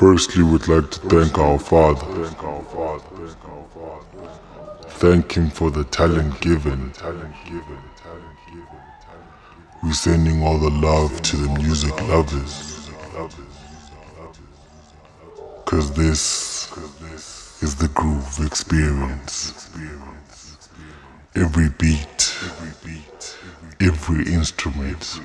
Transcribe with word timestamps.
Firstly, 0.00 0.42
we'd 0.42 0.66
like 0.66 0.90
to 0.92 1.00
thank 1.10 1.36
our 1.36 1.58
Father. 1.58 2.06
Thank 4.92 5.32
Him 5.32 5.50
for 5.50 5.70
the 5.70 5.84
talent 5.84 6.40
given. 6.40 6.94
We're 9.82 9.92
sending 9.92 10.42
all 10.42 10.56
the 10.56 10.70
love 10.70 11.20
to 11.20 11.36
the 11.36 11.48
music 11.58 11.92
lovers. 12.08 12.88
Cause 15.66 15.92
this 15.92 16.72
is 17.62 17.76
the 17.76 17.88
groove 17.88 18.38
experience. 18.40 19.70
Every 21.34 21.68
beat, 21.78 22.38
every 23.82 24.32
instrument, 24.32 25.20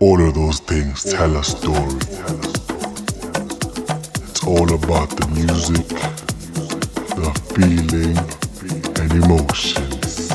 all 0.00 0.20
of 0.20 0.34
those 0.34 0.58
things 0.58 1.04
tell 1.04 1.36
a 1.36 1.44
story. 1.44 2.67
All 4.48 4.72
about 4.72 5.10
the 5.10 5.26
music, 5.34 5.86
the 7.20 7.30
feeling, 7.52 8.16
and 8.98 9.12
emotions. 9.22 10.30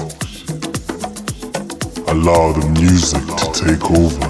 Allow 2.08 2.54
the 2.54 2.70
music 2.80 3.26
to 3.26 3.48
take 3.66 3.90
over 3.90 4.30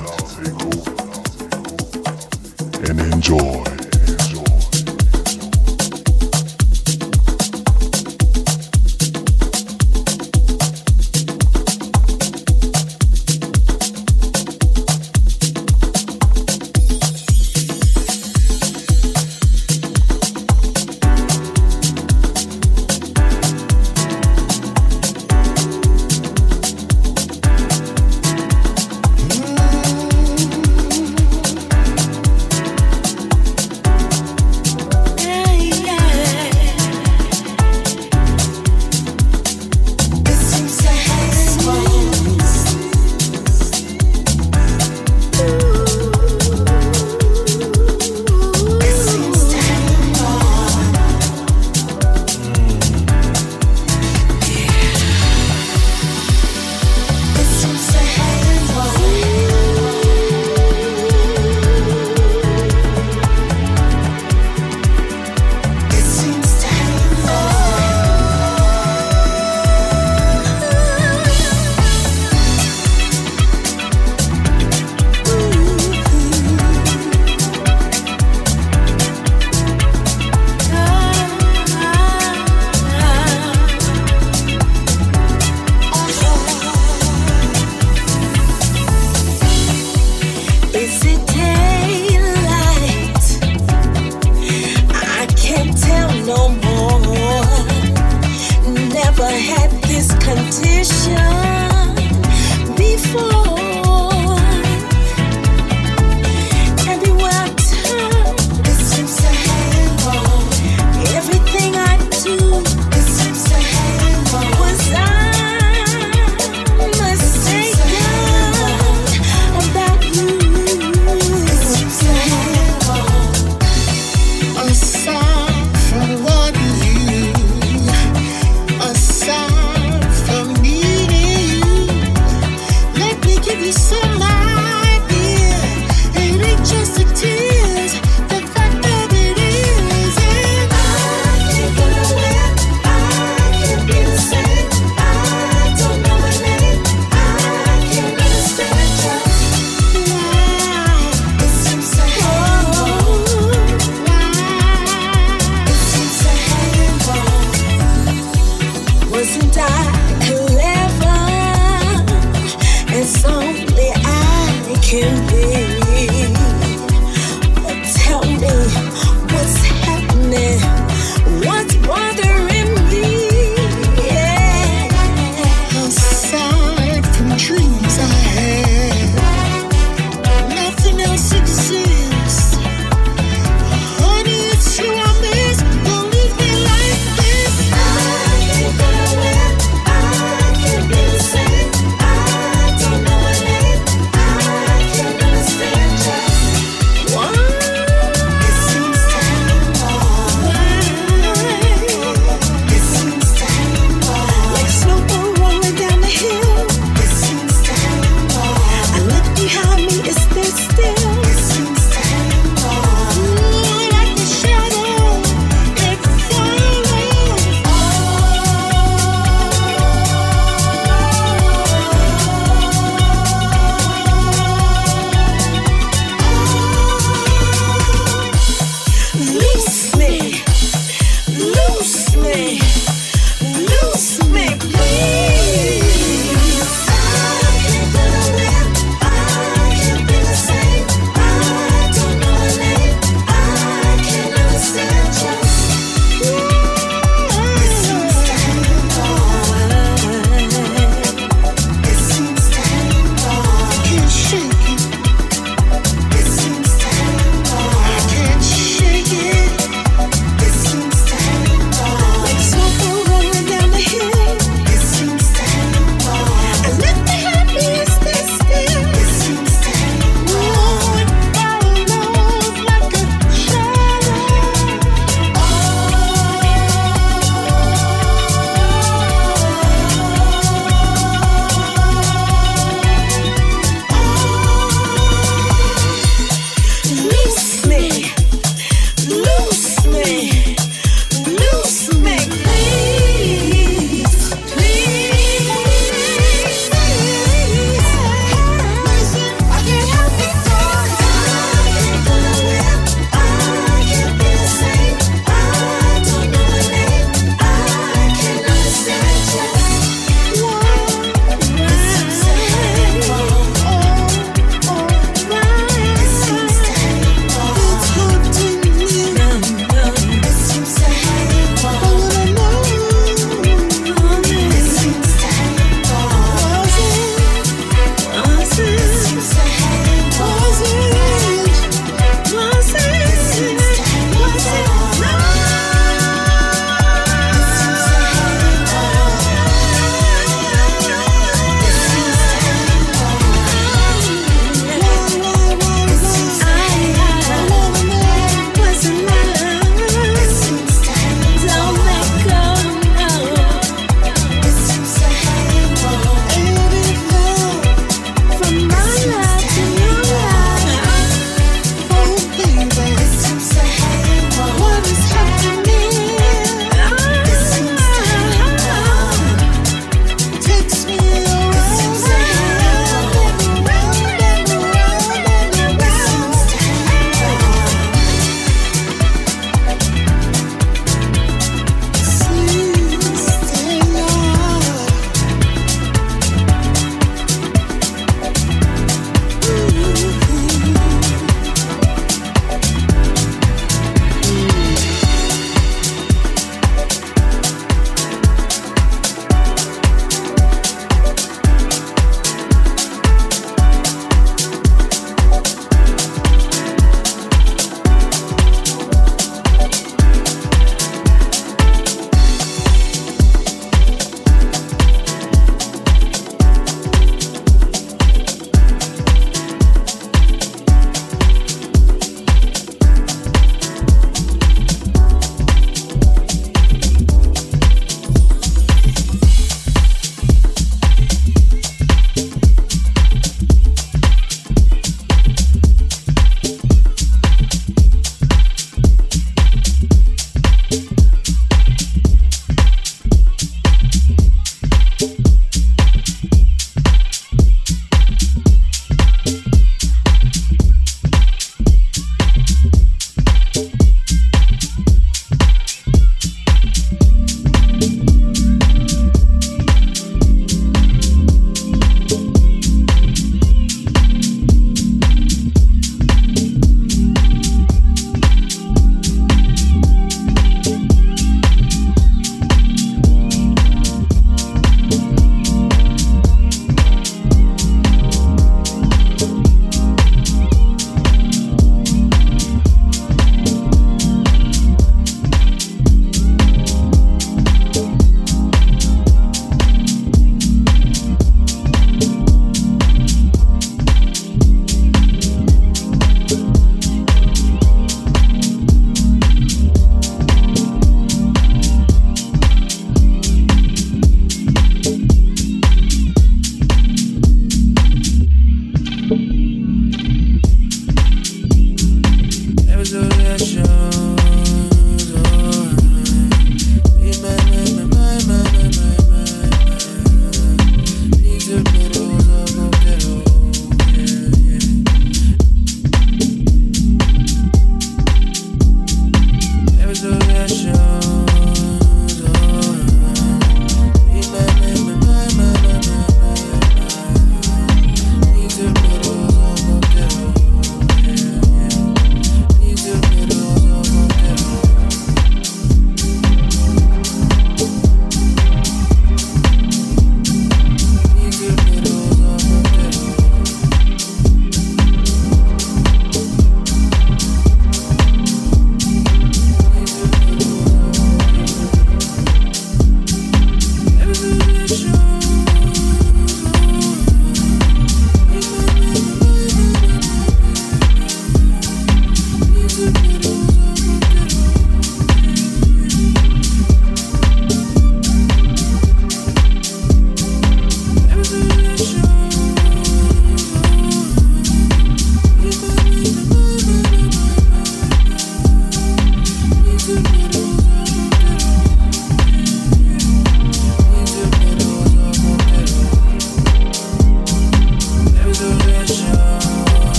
and 2.90 2.98
enjoy. 3.14 3.73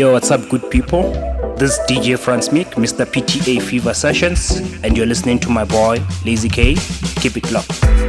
Yo, 0.00 0.12
what's 0.12 0.30
up, 0.30 0.40
good 0.48 0.70
people? 0.70 1.12
This 1.56 1.72
is 1.72 1.78
DJ 1.80 2.16
Fransmic, 2.16 2.68
Mr. 2.76 3.04
PTA 3.04 3.60
Fever 3.60 3.92
Sessions, 3.92 4.56
and 4.82 4.96
you're 4.96 5.04
listening 5.04 5.38
to 5.40 5.50
my 5.50 5.62
boy, 5.62 6.02
Lazy 6.24 6.48
K. 6.48 6.74
Keep 7.20 7.36
it 7.36 7.52
locked. 7.52 7.99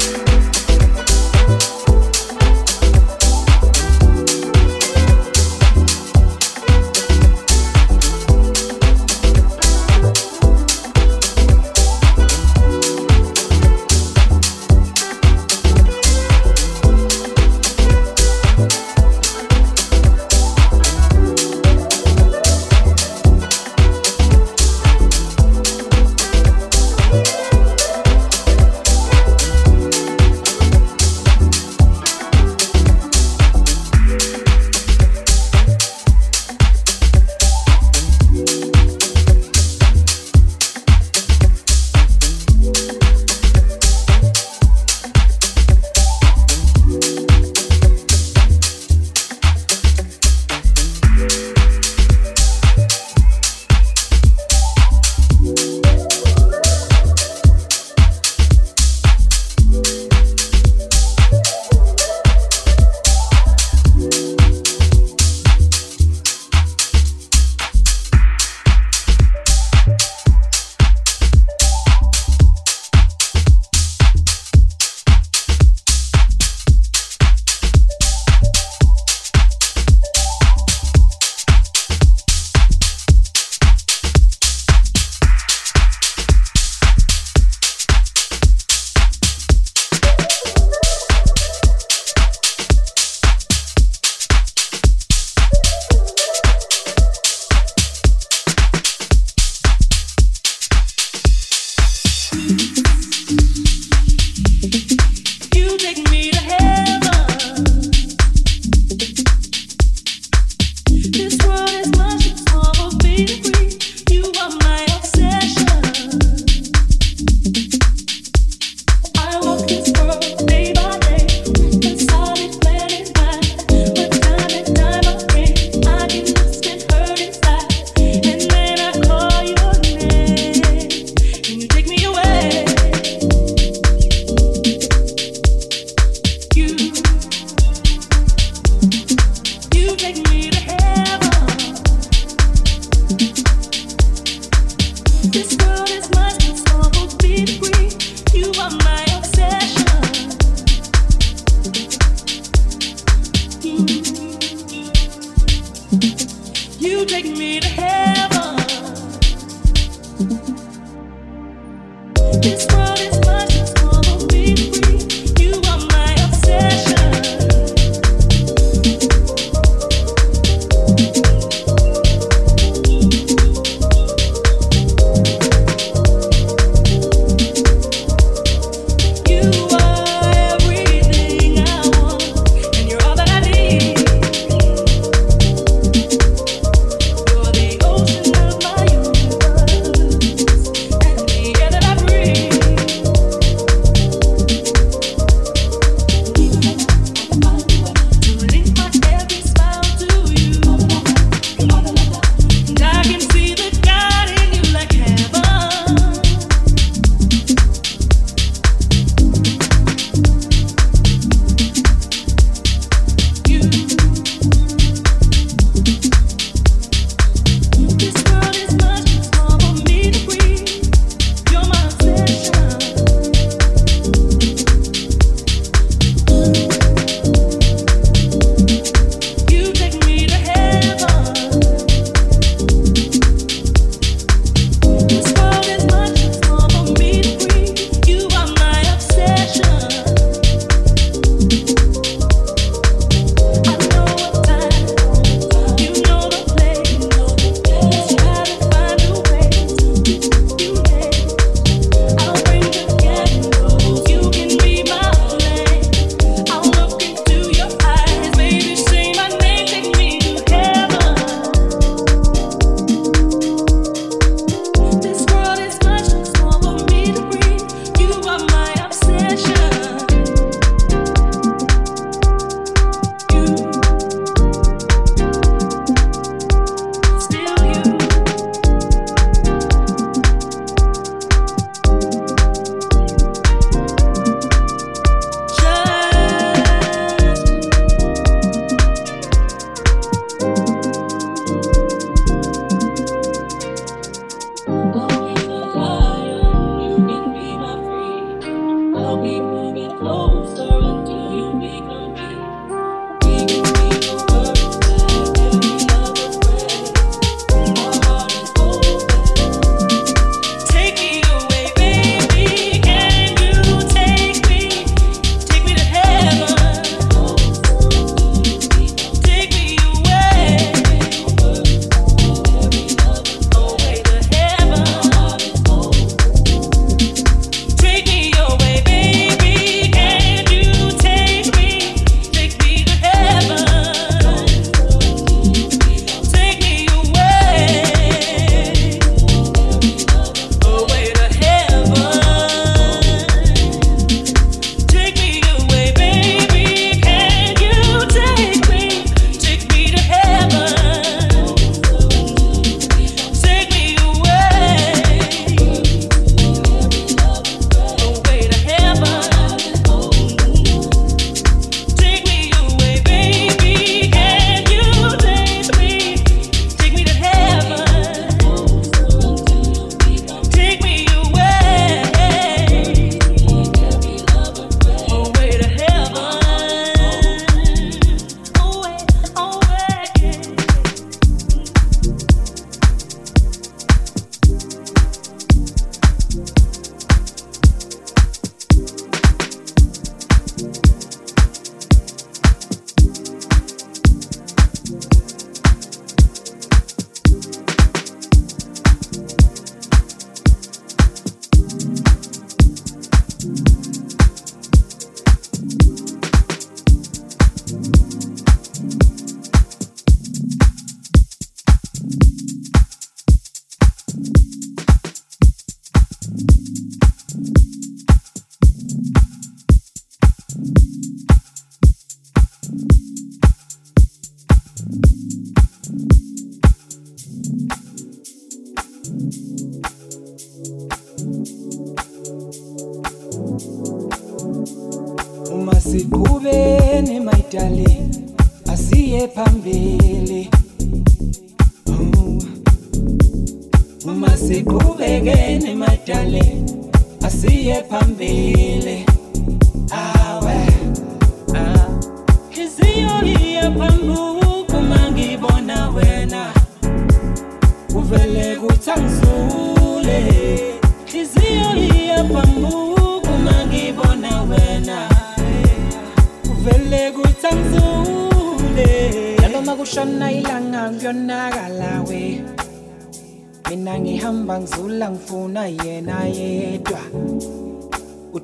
go. 145.58 145.81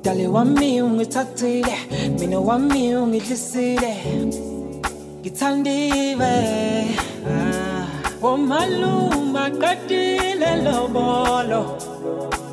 Udale 0.08 0.26
wami 0.26 0.82
ungithathile 0.82 1.76
mina 2.18 2.38
wami 2.40 2.94
ungidlisile 2.96 3.92
ngithandiwe 5.20 6.32
ah. 7.28 7.86
omaluma 8.22 9.50
qedile 9.60 10.50
lobolo 10.64 11.60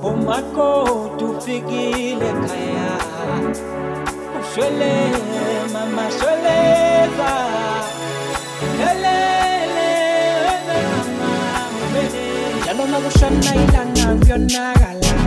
umakoti 0.03 1.23
ufikile 1.23 2.29
khaya 2.45 2.91
ushwele 4.39 4.91
mama 5.73 6.05
shweleza 6.11 7.31
lelele 8.79 9.89
wena 10.45 10.77
mama 11.19 11.31
ubele 11.83 12.23
njalo 12.61 12.83
makushona 12.91 13.51
ilanga 13.63 14.05
kuyonakala 14.19 14.95
we 14.95 15.11
mina 15.15 15.24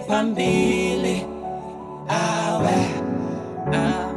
phambili. 0.00 1.26
Awe 2.08 2.80
ah. 3.72 4.08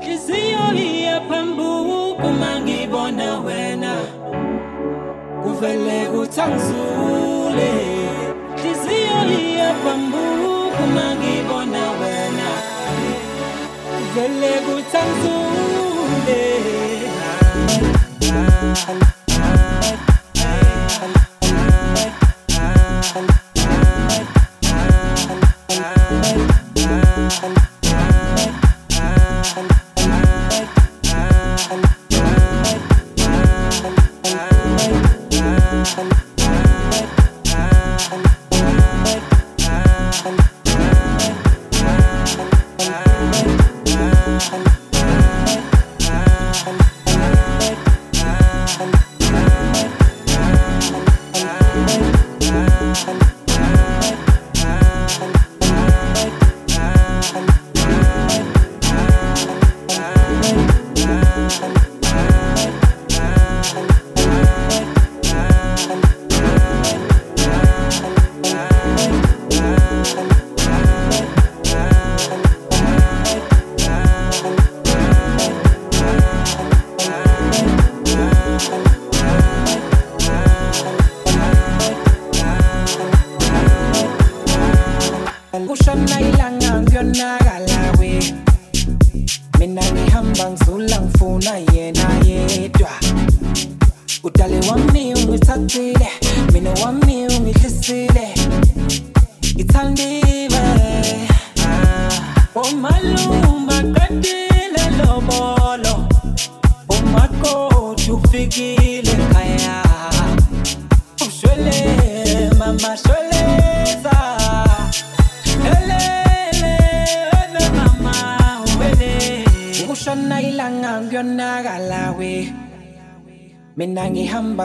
hliziyo 0.00 0.74
iya 0.74 1.20
phambuku 1.20 2.28
mangibona 2.40 3.40
wena. 3.40 3.96
Kuvele 5.42 6.06
kuthangizule 6.06 7.72
hliziyo 8.56 9.40
iya 9.40 9.74
phambuku 9.84 10.82
mangibona 10.94 11.90
wena. 12.00 12.48
Kuvele 14.14 14.52
kuthangizule 68.30 69.80
kushona 69.98 70.34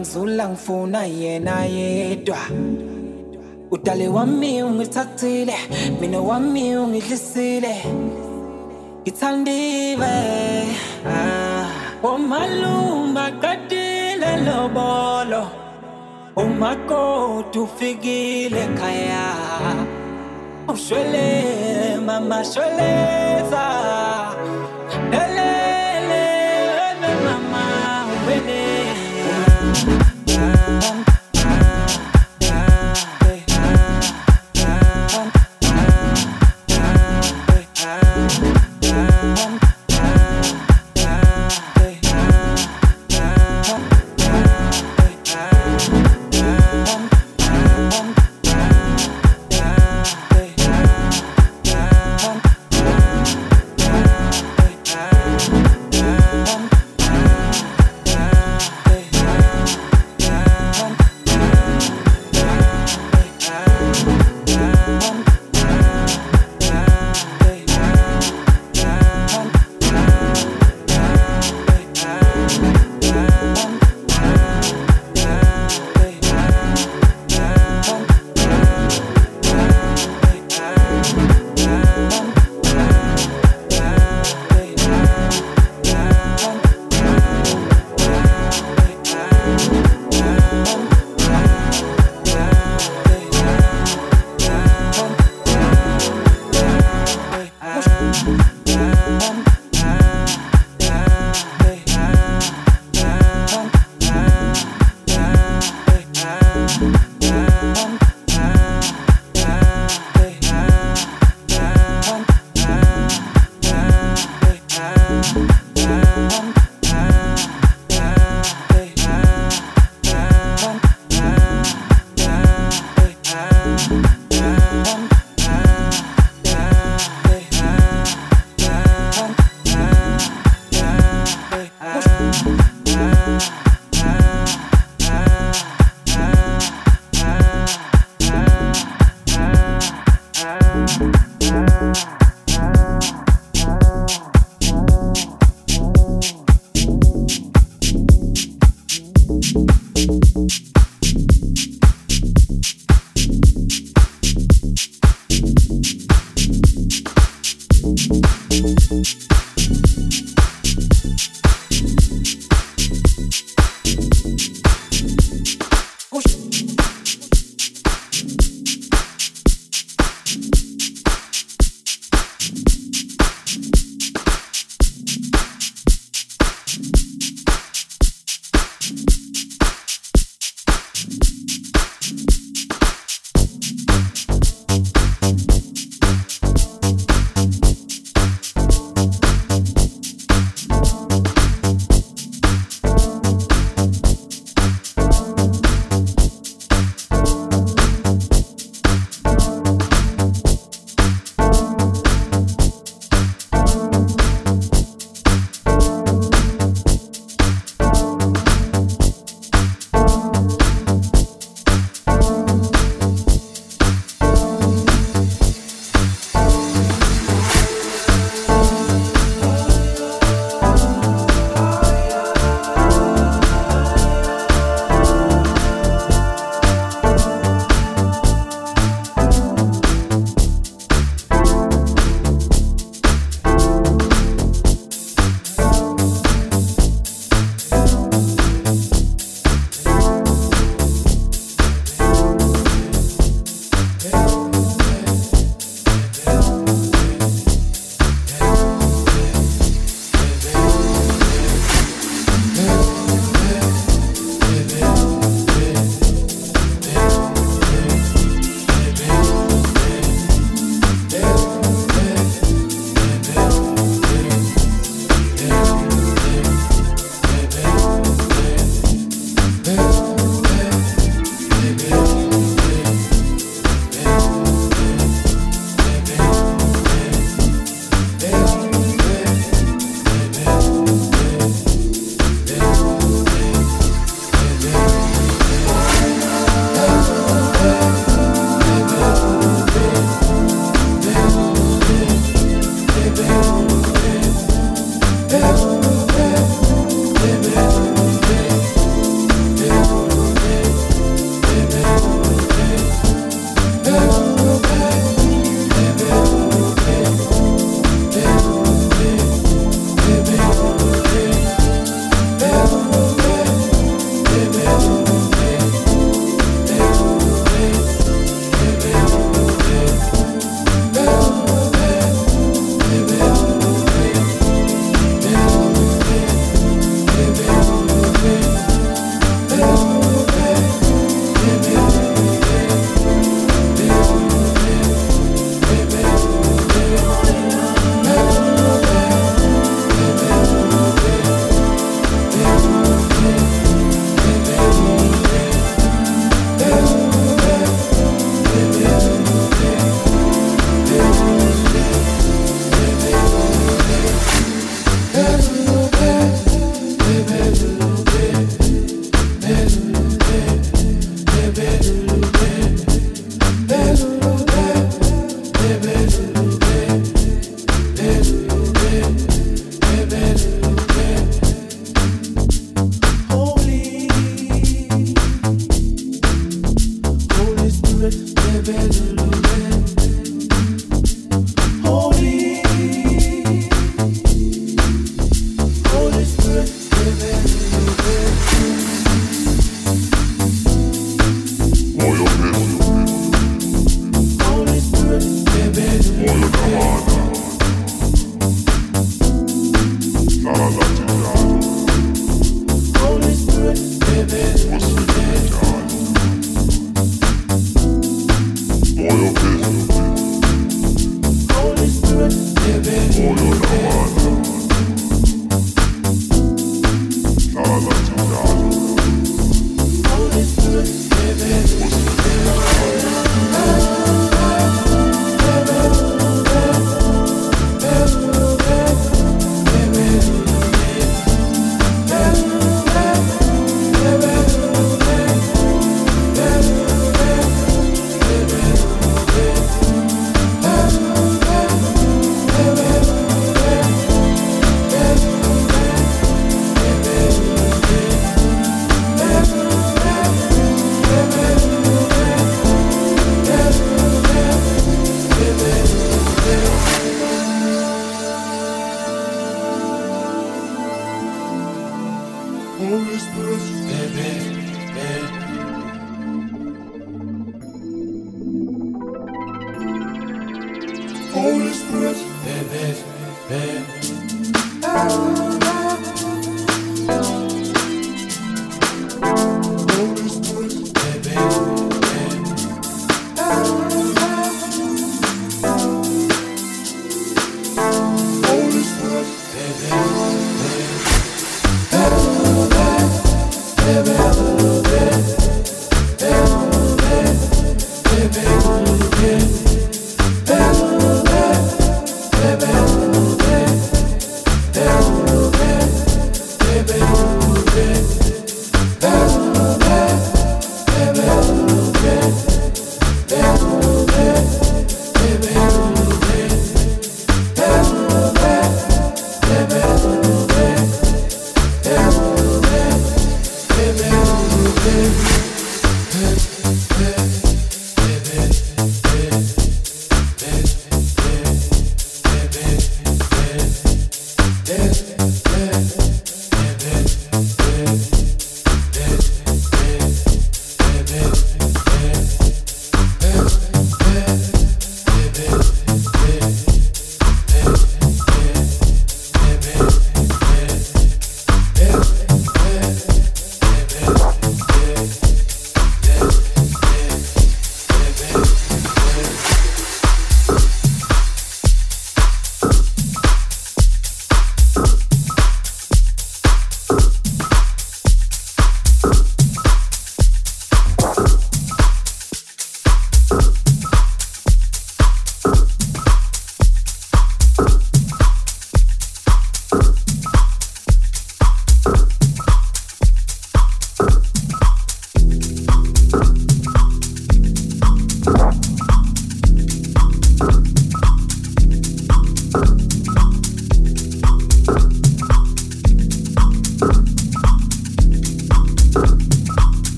ngizula 0.00 0.48
ngifuna 0.48 1.04
yena 1.04 1.64
yedwa. 1.64 2.38
Udale 3.70 4.08
wami 4.08 4.62
ungithathile 4.62 5.54
mina 6.00 6.20
wami 6.20 6.76
ungidlisile. 6.76 7.74
Ngithandiwe 9.02 10.14
ah. 11.06 11.66
omaluma 12.02 13.30
qedile 13.42 14.30
lobolo 14.46 15.42
umakoti 16.36 17.58
ufikile 17.58 18.62
khaya 18.78 19.26
ushwele 20.68 21.96
mama 22.06 22.44
shweleza 22.44 23.64